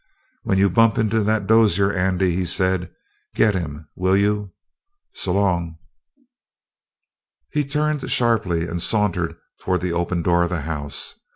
[0.41, 2.89] "When you bump into that Dozier, Andy," he said,
[3.35, 4.51] "get him, will you?
[5.13, 5.77] S'long!"
[7.51, 11.19] He turned sharply and sauntered toward the open door of the house.